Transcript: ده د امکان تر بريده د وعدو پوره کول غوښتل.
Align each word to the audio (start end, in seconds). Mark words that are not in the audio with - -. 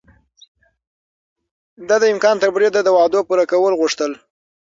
ده 1.87 1.95
د 2.01 2.03
امکان 2.13 2.35
تر 2.41 2.49
بريده 2.55 2.81
د 2.83 2.89
وعدو 2.95 3.19
پوره 3.27 3.45
کول 3.51 3.73
غوښتل. 3.81 4.11